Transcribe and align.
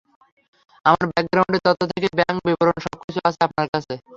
আমার 0.85 1.05
ব্যাকগ্রাউন্ডের 1.11 1.63
তথ্য 1.67 1.81
থেকে 1.91 2.07
ব্যাংক 2.17 2.37
বিবরণ 2.45 2.77
সবকিছু 2.85 3.19
আছে 3.27 3.39
আপনাদের 3.47 3.71
কাছে। 3.73 3.93